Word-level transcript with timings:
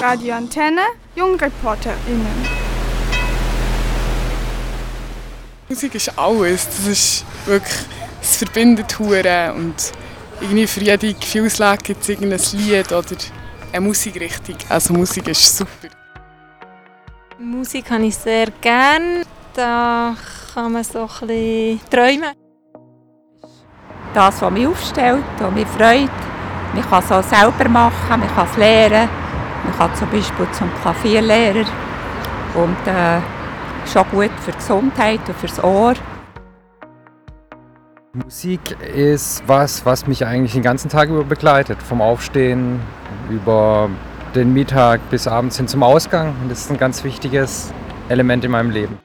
Radio 0.00 0.34
Antenne, 0.34 0.82
JungreporterInnen. 1.14 2.66
Musik 5.68 5.94
ist 5.94 6.16
alles. 6.18 6.66
Das 6.66 6.86
ist 6.86 7.24
wirklich, 7.46 7.74
es 8.22 8.36
verbindet 8.36 8.98
Huren 8.98 9.52
und 9.56 9.92
irgendwie 10.40 10.66
für 10.66 10.80
jede 10.80 11.14
Gefühlslage 11.14 11.82
gibt 11.82 12.02
es 12.02 12.08
irgendein 12.08 12.40
Lied 12.52 12.92
oder 12.92 13.16
eine 13.72 13.80
Musikrichtung. 13.80 14.56
Also 14.68 14.92
Musik 14.94 15.28
ist 15.28 15.56
super. 15.56 15.88
Musik 17.38 17.90
habe 17.90 18.06
ich 18.06 18.16
sehr 18.16 18.46
gern. 18.60 19.24
Da 19.54 20.14
kann 20.54 20.72
man 20.72 20.84
so 20.84 21.00
ein 21.00 21.26
bisschen 21.26 21.80
träumen. 21.90 22.32
Das, 24.14 24.40
was 24.40 24.52
mich 24.52 24.66
aufstellt 24.66 25.24
und 25.40 25.54
mich 25.54 25.66
freut. 25.66 26.10
Man 26.74 26.88
kann 26.88 27.02
es 27.02 27.12
auch 27.12 27.24
selber 27.24 27.68
machen, 27.68 28.20
man 28.20 28.34
kann 28.34 28.48
es 28.50 28.56
lernen. 28.56 29.25
Man 29.66 29.76
kann 29.76 29.94
zum 29.96 30.08
Beispiel 30.10 30.46
zum 30.52 30.70
Klavierlehrer. 30.80 31.66
Und 32.54 32.86
äh, 32.86 33.20
schon 33.86 34.04
gut 34.10 34.30
für 34.40 34.52
die 34.52 34.56
Gesundheit 34.56 35.20
und 35.28 35.36
fürs 35.36 35.62
Ohr. 35.62 35.94
Musik 38.14 38.60
ist 38.94 39.42
was, 39.46 39.84
was 39.84 40.06
mich 40.06 40.24
eigentlich 40.24 40.52
den 40.52 40.62
ganzen 40.62 40.88
Tag 40.88 41.08
über 41.08 41.24
begleitet. 41.24 41.82
Vom 41.82 42.00
Aufstehen 42.00 42.80
über 43.28 43.90
den 44.34 44.54
Mittag 44.54 45.00
bis 45.10 45.26
abends 45.26 45.56
hin 45.56 45.68
zum 45.68 45.82
Ausgang. 45.82 46.34
Und 46.42 46.50
das 46.50 46.60
ist 46.60 46.70
ein 46.70 46.78
ganz 46.78 47.04
wichtiges 47.04 47.72
Element 48.08 48.44
in 48.44 48.52
meinem 48.52 48.70
Leben. 48.70 48.98